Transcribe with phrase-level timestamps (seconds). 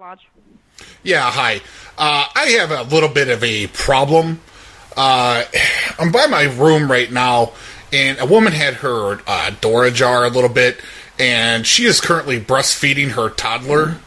[0.00, 0.28] Lodge.
[1.02, 1.56] Yeah, hi.
[1.98, 4.40] Uh, I have a little bit of a problem.
[4.96, 5.44] Uh,
[5.98, 7.52] I'm by my room right now,
[7.92, 10.80] and a woman had her uh, door ajar a little bit,
[11.18, 13.98] and she is currently breastfeeding her toddler.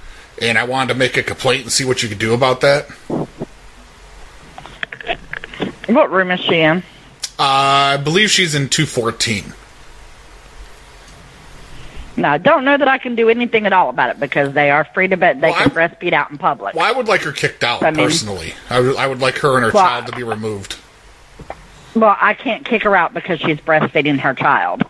[0.41, 2.89] And I wanted to make a complaint and see what you could do about that.
[5.85, 6.77] What room is she in?
[7.37, 9.53] Uh, I believe she's in 214.
[12.15, 14.69] No, I don't know that I can do anything at all about it because they
[14.69, 16.75] are free to bet they Well, can I'm- breastfeed out in public.
[16.75, 18.53] Well, I would like her kicked out I mean- personally.
[18.69, 20.75] I would, I would like her and her Well, child to be removed.
[21.95, 24.83] Well, I can't kick her out because she's breastfeeding her child.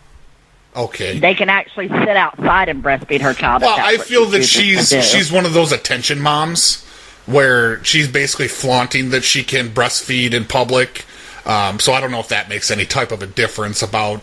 [0.75, 1.19] Okay.
[1.19, 3.61] They can actually sit outside and breastfeed her child.
[3.61, 6.83] Well, I feel that she's she's one of those attention moms
[7.25, 11.05] where she's basically flaunting that she can breastfeed in public.
[11.45, 14.21] Um, so I don't know if that makes any type of a difference about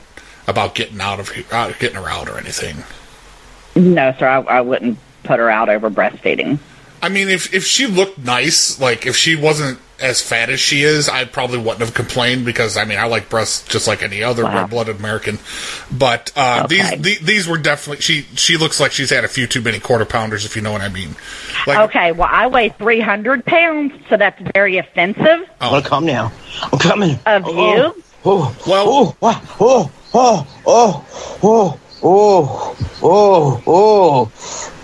[0.50, 2.84] about getting out of uh, getting her out or anything.
[3.74, 4.27] no, sir.
[4.27, 6.58] I, I wouldn't put her out over breastfeeding.
[7.02, 10.83] I mean, if if she looked nice, like if she wasn't as fat as she
[10.83, 14.22] is, I probably wouldn't have complained because I mean I like breasts just like any
[14.22, 14.62] other Wow.
[14.62, 15.38] red-blooded American.
[15.91, 16.77] But uh, Okay.
[16.97, 19.78] these, these these were definitely she she looks like she's had a few too many
[19.78, 21.16] quarter pounders, if you know what I mean.
[21.66, 25.72] Like, Okay, well, I weigh 300 pounds, so that's very offensive Oh.
[25.72, 26.32] Well, come now.
[26.62, 27.19] I'm coming.
[27.27, 27.55] of you.
[28.25, 31.05] Oh, Well- oh, wow, oh, oh, oh,
[31.42, 34.33] oh, oh, oh, oh,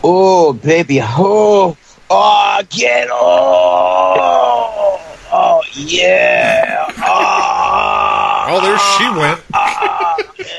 [0.04, 1.76] oh, baby, oh,
[2.10, 5.00] oh, get oh,
[5.32, 9.40] oh, yeah, oh, oh, there she went.
[9.54, 9.65] Oh,